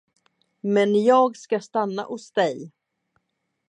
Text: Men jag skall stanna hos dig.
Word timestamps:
Men 0.63 1.03
jag 1.03 1.37
skall 1.37 1.61
stanna 1.61 2.03
hos 2.03 2.31
dig. 2.31 2.71